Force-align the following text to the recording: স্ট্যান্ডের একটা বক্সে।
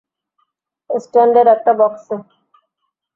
স্ট্যান্ডের 0.89 1.47
একটা 1.47 1.71
বক্সে। 1.79 2.15